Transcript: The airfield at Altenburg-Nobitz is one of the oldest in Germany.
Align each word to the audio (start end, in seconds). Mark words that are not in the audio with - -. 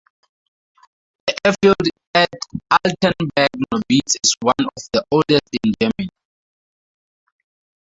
The 1.27 1.35
airfield 1.45 1.87
at 2.15 2.29
Altenburg-Nobitz 2.83 4.15
is 4.23 4.35
one 4.41 4.55
of 4.65 4.83
the 4.93 5.05
oldest 5.11 5.47
in 5.63 5.73
Germany. 5.79 6.09